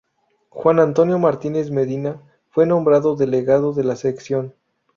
Juan 0.49 0.79
Antonio 0.79 1.19
Martínez 1.19 1.69
Medina 1.69 2.23
fue 2.49 2.65
nombrado 2.65 3.15
delegado 3.15 3.71
de 3.71 3.83
la 3.83 3.95
sección. 3.95 4.55